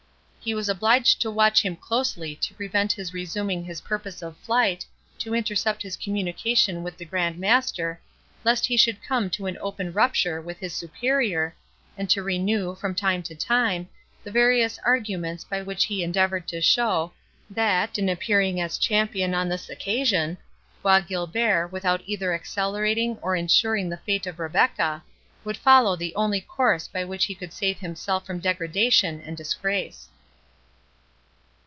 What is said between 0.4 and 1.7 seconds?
He was obliged to watch